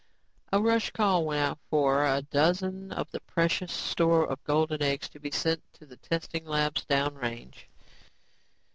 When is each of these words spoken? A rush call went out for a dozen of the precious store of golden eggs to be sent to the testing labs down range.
A 0.51 0.59
rush 0.59 0.89
call 0.89 1.25
went 1.25 1.41
out 1.47 1.59
for 1.69 2.03
a 2.03 2.23
dozen 2.23 2.91
of 2.91 3.11
the 3.11 3.19
precious 3.19 3.71
store 3.71 4.25
of 4.25 4.43
golden 4.45 4.81
eggs 4.81 5.07
to 5.09 5.19
be 5.19 5.29
sent 5.29 5.61
to 5.73 5.85
the 5.85 5.97
testing 5.97 6.43
labs 6.43 6.83
down 6.85 7.13
range. 7.13 7.69